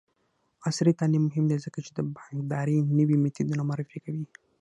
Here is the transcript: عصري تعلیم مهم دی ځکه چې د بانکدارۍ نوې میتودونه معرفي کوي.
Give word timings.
عصري 0.67 0.91
تعلیم 0.99 1.23
مهم 1.29 1.45
دی 1.49 1.57
ځکه 1.65 1.79
چې 1.85 1.91
د 1.93 1.99
بانکدارۍ 2.15 2.77
نوې 2.99 3.15
میتودونه 3.23 3.61
معرفي 3.69 3.99
کوي. 4.05 4.25